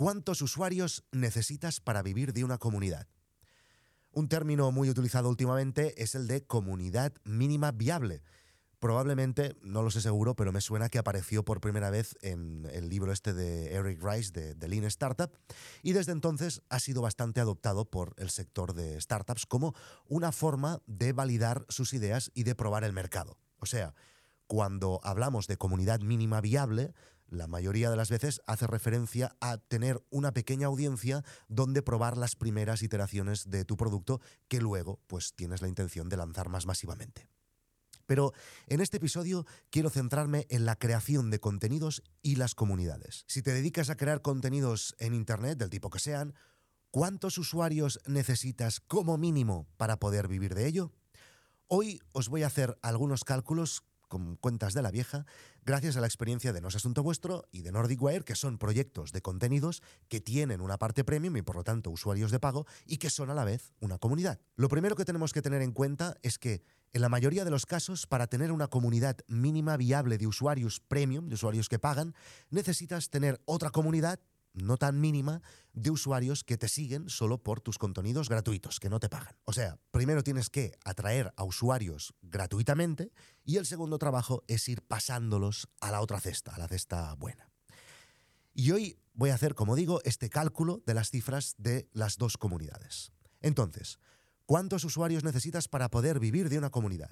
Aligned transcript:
¿Cuántos 0.00 0.40
usuarios 0.40 1.04
necesitas 1.12 1.78
para 1.78 2.00
vivir 2.00 2.32
de 2.32 2.42
una 2.42 2.56
comunidad? 2.56 3.06
Un 4.12 4.30
término 4.30 4.72
muy 4.72 4.88
utilizado 4.88 5.28
últimamente 5.28 6.02
es 6.02 6.14
el 6.14 6.26
de 6.26 6.42
comunidad 6.42 7.12
mínima 7.24 7.70
viable. 7.70 8.22
Probablemente, 8.78 9.58
no 9.60 9.82
lo 9.82 9.90
sé 9.90 10.00
seguro, 10.00 10.34
pero 10.34 10.52
me 10.52 10.62
suena 10.62 10.88
que 10.88 10.98
apareció 10.98 11.44
por 11.44 11.60
primera 11.60 11.90
vez 11.90 12.16
en 12.22 12.66
el 12.72 12.88
libro 12.88 13.12
este 13.12 13.34
de 13.34 13.74
Eric 13.74 14.02
Rice 14.02 14.32
de, 14.32 14.54
de 14.54 14.68
Lean 14.68 14.84
Startup 14.84 15.30
y 15.82 15.92
desde 15.92 16.12
entonces 16.12 16.62
ha 16.70 16.80
sido 16.80 17.02
bastante 17.02 17.42
adoptado 17.42 17.84
por 17.84 18.14
el 18.16 18.30
sector 18.30 18.72
de 18.72 18.98
startups 19.02 19.44
como 19.44 19.74
una 20.08 20.32
forma 20.32 20.80
de 20.86 21.12
validar 21.12 21.66
sus 21.68 21.92
ideas 21.92 22.30
y 22.32 22.44
de 22.44 22.54
probar 22.54 22.84
el 22.84 22.94
mercado. 22.94 23.36
O 23.58 23.66
sea, 23.66 23.94
cuando 24.46 24.98
hablamos 25.02 25.46
de 25.46 25.58
comunidad 25.58 26.00
mínima 26.00 26.40
viable, 26.40 26.94
la 27.30 27.46
mayoría 27.46 27.90
de 27.90 27.96
las 27.96 28.10
veces 28.10 28.40
hace 28.46 28.66
referencia 28.66 29.36
a 29.40 29.58
tener 29.58 30.04
una 30.10 30.32
pequeña 30.32 30.66
audiencia 30.66 31.24
donde 31.48 31.82
probar 31.82 32.16
las 32.16 32.36
primeras 32.36 32.82
iteraciones 32.82 33.48
de 33.50 33.64
tu 33.64 33.76
producto 33.76 34.20
que 34.48 34.60
luego 34.60 35.00
pues 35.06 35.34
tienes 35.34 35.62
la 35.62 35.68
intención 35.68 36.08
de 36.08 36.16
lanzar 36.16 36.48
más 36.48 36.66
masivamente. 36.66 37.28
Pero 38.06 38.32
en 38.66 38.80
este 38.80 38.96
episodio 38.96 39.46
quiero 39.70 39.88
centrarme 39.88 40.46
en 40.50 40.64
la 40.64 40.74
creación 40.74 41.30
de 41.30 41.38
contenidos 41.38 42.02
y 42.22 42.34
las 42.34 42.56
comunidades. 42.56 43.24
Si 43.28 43.40
te 43.40 43.52
dedicas 43.52 43.88
a 43.88 43.96
crear 43.96 44.20
contenidos 44.20 44.96
en 44.98 45.14
Internet, 45.14 45.58
del 45.58 45.70
tipo 45.70 45.90
que 45.90 46.00
sean, 46.00 46.34
¿cuántos 46.90 47.38
usuarios 47.38 48.00
necesitas 48.06 48.80
como 48.80 49.16
mínimo 49.16 49.68
para 49.76 50.00
poder 50.00 50.26
vivir 50.26 50.56
de 50.56 50.66
ello? 50.66 50.92
Hoy 51.68 52.00
os 52.12 52.28
voy 52.28 52.42
a 52.42 52.48
hacer 52.48 52.76
algunos 52.82 53.22
cálculos 53.22 53.84
con 54.10 54.36
cuentas 54.36 54.74
de 54.74 54.82
la 54.82 54.90
vieja, 54.90 55.24
gracias 55.64 55.96
a 55.96 56.00
la 56.00 56.06
experiencia 56.08 56.52
de 56.52 56.60
No 56.60 56.68
es 56.68 56.74
Asunto 56.74 57.02
Vuestro 57.02 57.48
y 57.52 57.62
de 57.62 57.70
Nordic 57.70 58.02
Wire, 58.02 58.24
que 58.24 58.34
son 58.34 58.58
proyectos 58.58 59.12
de 59.12 59.22
contenidos 59.22 59.82
que 60.08 60.20
tienen 60.20 60.60
una 60.60 60.76
parte 60.78 61.04
premium 61.04 61.36
y 61.36 61.42
por 61.42 61.56
lo 61.56 61.64
tanto 61.64 61.90
usuarios 61.90 62.32
de 62.32 62.40
pago 62.40 62.66
y 62.84 62.98
que 62.98 63.08
son 63.08 63.30
a 63.30 63.34
la 63.34 63.44
vez 63.44 63.72
una 63.80 63.98
comunidad. 63.98 64.40
Lo 64.56 64.68
primero 64.68 64.96
que 64.96 65.04
tenemos 65.04 65.32
que 65.32 65.42
tener 65.42 65.62
en 65.62 65.72
cuenta 65.72 66.16
es 66.22 66.38
que 66.38 66.62
en 66.92 67.02
la 67.02 67.08
mayoría 67.08 67.44
de 67.44 67.52
los 67.52 67.66
casos, 67.66 68.08
para 68.08 68.26
tener 68.26 68.50
una 68.50 68.66
comunidad 68.66 69.16
mínima 69.28 69.76
viable 69.76 70.18
de 70.18 70.26
usuarios 70.26 70.80
premium, 70.80 71.28
de 71.28 71.34
usuarios 71.34 71.68
que 71.68 71.78
pagan, 71.78 72.14
necesitas 72.50 73.10
tener 73.10 73.40
otra 73.44 73.70
comunidad 73.70 74.18
no 74.52 74.76
tan 74.76 75.00
mínima 75.00 75.42
de 75.72 75.90
usuarios 75.90 76.44
que 76.44 76.56
te 76.56 76.68
siguen 76.68 77.08
solo 77.08 77.42
por 77.42 77.60
tus 77.60 77.78
contenidos 77.78 78.28
gratuitos, 78.28 78.80
que 78.80 78.90
no 78.90 79.00
te 79.00 79.08
pagan. 79.08 79.36
O 79.44 79.52
sea, 79.52 79.78
primero 79.90 80.22
tienes 80.22 80.50
que 80.50 80.72
atraer 80.84 81.32
a 81.36 81.44
usuarios 81.44 82.14
gratuitamente 82.22 83.12
y 83.44 83.56
el 83.56 83.66
segundo 83.66 83.98
trabajo 83.98 84.42
es 84.48 84.68
ir 84.68 84.82
pasándolos 84.82 85.68
a 85.80 85.90
la 85.90 86.00
otra 86.00 86.20
cesta, 86.20 86.54
a 86.54 86.58
la 86.58 86.68
cesta 86.68 87.14
buena. 87.14 87.50
Y 88.52 88.72
hoy 88.72 88.98
voy 89.14 89.30
a 89.30 89.34
hacer, 89.34 89.54
como 89.54 89.76
digo, 89.76 90.00
este 90.04 90.28
cálculo 90.28 90.82
de 90.86 90.94
las 90.94 91.10
cifras 91.10 91.54
de 91.58 91.88
las 91.92 92.18
dos 92.18 92.36
comunidades. 92.36 93.12
Entonces, 93.40 93.98
¿cuántos 94.46 94.84
usuarios 94.84 95.24
necesitas 95.24 95.68
para 95.68 95.88
poder 95.88 96.18
vivir 96.20 96.48
de 96.48 96.58
una 96.58 96.70
comunidad? 96.70 97.10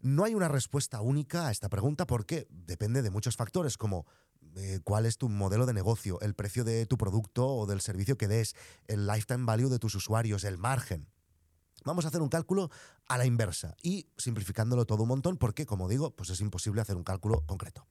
No 0.00 0.24
hay 0.24 0.34
una 0.34 0.48
respuesta 0.48 1.00
única 1.00 1.48
a 1.48 1.50
esta 1.50 1.68
pregunta 1.68 2.06
porque 2.06 2.46
depende 2.50 3.02
de 3.02 3.10
muchos 3.10 3.36
factores 3.36 3.76
como 3.76 4.06
eh, 4.56 4.80
cuál 4.84 5.06
es 5.06 5.18
tu 5.18 5.28
modelo 5.28 5.66
de 5.66 5.72
negocio, 5.72 6.20
el 6.20 6.34
precio 6.34 6.64
de 6.64 6.86
tu 6.86 6.96
producto 6.98 7.46
o 7.46 7.66
del 7.66 7.80
servicio 7.80 8.16
que 8.18 8.28
des, 8.28 8.54
el 8.86 9.06
lifetime 9.06 9.44
value 9.44 9.68
de 9.68 9.78
tus 9.78 9.94
usuarios, 9.94 10.44
el 10.44 10.58
margen. 10.58 11.08
Vamos 11.84 12.04
a 12.04 12.08
hacer 12.08 12.20
un 12.20 12.28
cálculo 12.28 12.70
a 13.08 13.18
la 13.18 13.26
inversa 13.26 13.76
y 13.82 14.08
simplificándolo 14.16 14.84
todo 14.84 15.02
un 15.04 15.08
montón 15.08 15.36
porque, 15.36 15.66
como 15.66 15.88
digo, 15.88 16.14
pues 16.14 16.30
es 16.30 16.40
imposible 16.40 16.80
hacer 16.80 16.96
un 16.96 17.04
cálculo 17.04 17.44
concreto. 17.46 17.86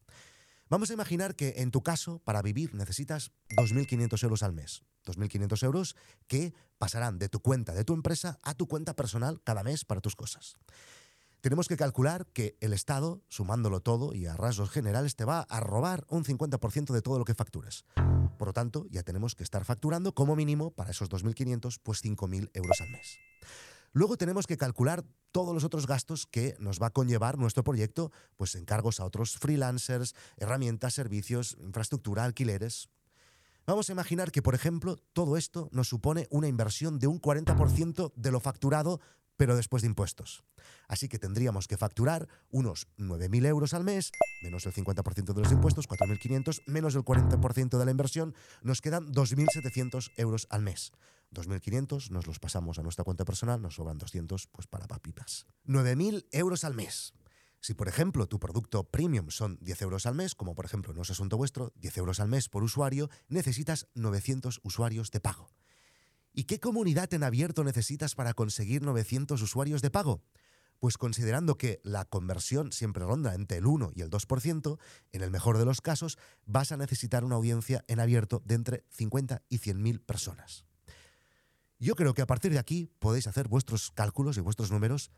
Vamos 0.70 0.90
a 0.90 0.94
imaginar 0.94 1.36
que 1.36 1.56
en 1.58 1.72
tu 1.72 1.82
caso, 1.82 2.20
para 2.20 2.42
vivir, 2.42 2.76
necesitas 2.76 3.32
2.500 3.56 4.24
euros 4.24 4.44
al 4.44 4.54
mes. 4.54 4.84
2.500 5.06 5.64
euros 5.64 5.96
que 6.28 6.54
pasarán 6.78 7.18
de 7.18 7.30
tu 7.30 7.40
cuenta 7.40 7.74
de 7.74 7.86
tu 7.86 7.94
empresa 7.94 8.40
a 8.44 8.54
tu 8.54 8.68
cuenta 8.68 8.94
personal 8.94 9.42
cada 9.44 9.64
mes 9.64 9.86
para 9.86 10.02
tus 10.02 10.18
cosas 10.18 10.58
tenemos 11.42 11.68
que 11.68 11.78
calcular 11.78 12.26
que 12.28 12.58
el 12.62 12.74
Estado, 12.74 13.22
sumándolo 13.30 13.80
todo 13.82 14.14
y 14.14 14.26
a 14.26 14.36
rasgos 14.36 14.70
generales, 14.70 15.16
te 15.16 15.26
va 15.26 15.42
a 15.42 15.60
robar 15.60 16.06
un 16.10 16.24
50% 16.24 16.94
de 16.94 17.02
todo 17.02 17.20
lo 17.20 17.26
que 17.26 17.36
factures. 17.36 17.86
Por 18.38 18.50
lo 18.50 18.54
tanto, 18.54 18.86
ya 18.90 19.04
tenemos 19.04 19.36
que 19.36 19.44
estar 19.44 19.64
facturando 19.66 20.14
como 20.14 20.36
mínimo 20.36 20.72
para 20.72 20.92
esos 20.92 21.10
2.500, 21.10 21.80
pues 21.82 22.04
5.000 22.04 22.50
euros 22.54 22.82
al 22.82 22.90
mes. 22.90 23.18
Luego 23.94 24.18
tenemos 24.18 24.46
que 24.46 24.58
calcular 24.58 25.06
todos 25.32 25.54
los 25.54 25.64
otros 25.64 25.88
gastos 25.88 26.28
que 26.28 26.56
nos 26.60 26.82
va 26.82 26.88
a 26.88 26.92
conllevar 26.92 27.38
nuestro 27.38 27.64
proyecto, 27.64 28.12
pues 28.36 28.56
encargos 28.56 29.00
a 29.00 29.06
otros 29.06 29.38
freelancers, 29.38 30.16
herramientas, 30.38 30.94
servicios, 30.94 31.58
infraestructura, 31.60 32.24
alquileres. 32.24 32.90
Vamos 33.66 33.90
a 33.90 33.92
imaginar 33.92 34.32
que, 34.32 34.42
por 34.42 34.56
ejemplo, 34.56 34.98
todo 35.14 35.36
esto 35.36 35.70
nos 35.72 35.90
supone 35.90 36.28
una 36.30 36.48
inversión 36.48 37.00
de 37.00 37.08
un 37.08 37.20
40% 37.20 38.14
de 38.16 38.32
lo 38.32 38.40
facturado 38.40 39.02
pero 39.38 39.56
después 39.56 39.84
de 39.84 39.88
impuestos. 39.88 40.44
Así 40.88 41.08
que 41.08 41.20
tendríamos 41.20 41.68
que 41.68 41.78
facturar 41.78 42.28
unos 42.50 42.88
9.000 42.98 43.46
euros 43.46 43.74
al 43.74 43.84
mes, 43.84 44.12
menos 44.42 44.66
el 44.66 44.74
50% 44.74 45.34
de 45.34 45.42
los 45.42 45.52
impuestos, 45.52 45.88
4.500, 45.88 46.64
menos 46.66 46.96
el 46.96 47.04
40% 47.04 47.78
de 47.78 47.86
la 47.86 47.92
inversión, 47.92 48.36
nos 48.62 48.82
quedan 48.82 49.14
2.700 49.14 50.12
euros 50.18 50.48
al 50.50 50.64
mes. 50.64 50.92
2.500 51.34 52.10
nos 52.10 52.28
los 52.28 52.40
pasamos 52.40 52.80
a 52.80 52.84
nuestra 52.84 53.04
cuenta 53.04 53.26
personal, 53.26 53.62
nos 53.62 53.76
sobran 53.76 53.98
200 53.98 54.48
pues 54.48 54.68
para 54.68 54.88
papitas. 54.88 55.46
9.000 55.66 56.26
euros 56.32 56.64
al 56.64 56.74
mes. 56.74 57.14
Si, 57.60 57.74
por 57.74 57.88
ejemplo, 57.88 58.28
tu 58.28 58.40
producto 58.40 58.84
premium 58.84 59.30
son 59.30 59.58
10 59.62 59.82
euros 59.82 60.06
al 60.06 60.16
mes, 60.16 60.36
como 60.36 60.56
por 60.56 60.66
ejemplo 60.66 60.94
no 60.94 61.02
es 61.02 61.10
asunto 61.10 61.38
vuestro, 61.38 61.74
10 61.76 61.98
euros 61.98 62.20
al 62.20 62.30
mes 62.30 62.50
por 62.50 62.64
usuario, 62.64 63.10
necesitas 63.28 63.88
900 63.96 64.62
usuarios 64.64 65.12
de 65.12 65.20
pago. 65.20 65.57
¿Y 66.38 66.44
qué 66.44 66.60
comunidad 66.60 67.12
en 67.16 67.24
abierto 67.24 67.64
necesitas 67.64 68.14
para 68.14 68.36
conseguir 68.36 68.84
900 68.84 69.42
usuarios 69.42 69.82
de 69.82 69.90
pago? 69.90 70.22
Pues 70.78 70.96
considerando 71.00 71.58
que 71.58 71.82
la 71.84 72.06
conversión 72.06 72.72
siempre 72.72 73.04
ronda 73.04 73.34
entre 73.34 73.58
el 73.58 73.66
1 73.66 73.94
y 73.96 74.02
el 74.02 74.12
2%, 74.12 74.78
en 75.14 75.22
el 75.24 75.32
mejor 75.32 75.58
de 75.58 75.66
los 75.66 75.82
casos 75.82 76.20
vas 76.46 76.72
a 76.72 76.78
necesitar 76.78 77.24
una 77.24 77.38
audiencia 77.38 77.84
en 77.88 78.00
abierto 78.00 78.44
de 78.46 78.54
entre 78.54 78.84
50 78.92 79.42
y 79.50 79.58
100 79.58 79.82
mil 79.82 80.00
personas. 80.00 80.68
Yo 81.80 81.96
creo 81.96 82.14
que 82.14 82.22
a 82.22 82.28
partir 82.28 82.52
de 82.52 82.60
aquí 82.60 82.92
podéis 83.00 83.26
hacer 83.26 83.48
vuestros 83.48 83.90
cálculos 83.90 84.38
y 84.38 84.42
vuestros 84.42 84.70
números 84.70 85.10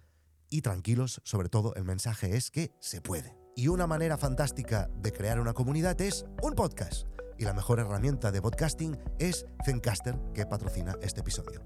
y 0.50 0.62
tranquilos, 0.62 1.20
sobre 1.26 1.50
todo 1.50 1.76
el 1.76 1.84
mensaje 1.84 2.38
es 2.38 2.50
que 2.50 2.72
se 2.80 3.02
puede. 3.02 3.36
Y 3.58 3.68
una 3.68 3.88
manera 3.88 4.18
fantástica 4.18 4.90
de 4.96 5.12
crear 5.12 5.42
una 5.42 5.52
comunidad 5.52 6.00
es 6.00 6.24
un 6.42 6.56
podcast 6.56 7.06
y 7.40 7.46
la 7.46 7.54
mejor 7.54 7.80
herramienta 7.80 8.32
de 8.32 8.42
podcasting 8.42 9.00
es 9.18 9.46
Zencaster, 9.66 10.20
que 10.34 10.46
patrocina 10.46 10.96
este 11.02 11.22
episodio. 11.22 11.64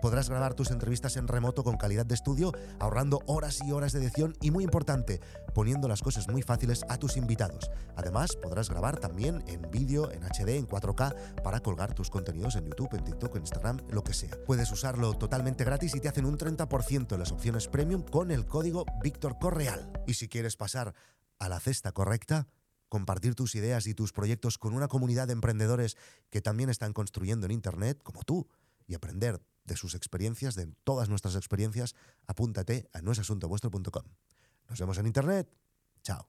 Podrás 0.00 0.28
grabar 0.28 0.52
tus 0.52 0.70
entrevistas 0.70 1.16
en 1.16 1.28
remoto 1.28 1.64
con 1.64 1.78
calidad 1.78 2.04
de 2.04 2.14
estudio, 2.14 2.52
ahorrando 2.78 3.22
horas 3.26 3.62
y 3.66 3.72
horas 3.72 3.94
de 3.94 4.00
edición 4.00 4.36
y, 4.42 4.50
muy 4.50 4.62
importante, 4.62 5.22
poniendo 5.54 5.88
las 5.88 6.02
cosas 6.02 6.28
muy 6.28 6.42
fáciles 6.42 6.84
a 6.90 6.98
tus 6.98 7.16
invitados. 7.16 7.70
Además, 7.96 8.36
podrás 8.36 8.68
grabar 8.68 8.98
también 8.98 9.42
en 9.46 9.62
vídeo, 9.70 10.10
en 10.10 10.22
HD, 10.22 10.58
en 10.58 10.68
4K, 10.68 11.42
para 11.42 11.60
colgar 11.60 11.94
tus 11.94 12.10
contenidos 12.10 12.56
en 12.56 12.66
YouTube, 12.66 12.92
en 12.92 13.04
TikTok, 13.04 13.36
en 13.36 13.42
Instagram, 13.42 13.78
lo 13.88 14.04
que 14.04 14.12
sea. 14.12 14.36
Puedes 14.46 14.70
usarlo 14.70 15.14
totalmente 15.14 15.64
gratis 15.64 15.94
y 15.94 16.00
te 16.00 16.08
hacen 16.10 16.26
un 16.26 16.36
30% 16.36 17.14
en 17.14 17.18
las 17.18 17.32
opciones 17.32 17.68
premium 17.68 18.02
con 18.02 18.30
el 18.30 18.44
código 18.44 18.84
Víctor 19.02 19.38
Correal. 19.40 19.90
Y 20.06 20.14
si 20.14 20.28
quieres 20.28 20.56
pasar 20.56 20.92
a 21.38 21.48
la 21.48 21.60
cesta 21.60 21.92
correcta, 21.92 22.46
compartir 22.88 23.34
tus 23.34 23.54
ideas 23.54 23.86
y 23.86 23.94
tus 23.94 24.12
proyectos 24.12 24.58
con 24.58 24.74
una 24.74 24.88
comunidad 24.88 25.26
de 25.26 25.32
emprendedores 25.32 25.96
que 26.30 26.40
también 26.40 26.70
están 26.70 26.92
construyendo 26.92 27.46
en 27.46 27.52
Internet, 27.52 28.00
como 28.02 28.22
tú, 28.22 28.48
y 28.86 28.94
aprender 28.94 29.40
de 29.64 29.76
sus 29.76 29.94
experiencias, 29.94 30.54
de 30.54 30.66
todas 30.84 31.08
nuestras 31.08 31.36
experiencias, 31.36 31.94
apúntate 32.26 32.88
a 32.92 33.00
noesasuntovuestro.com. 33.00 34.04
Nos 34.68 34.80
vemos 34.80 34.98
en 34.98 35.06
Internet. 35.06 35.48
Chao. 36.02 36.28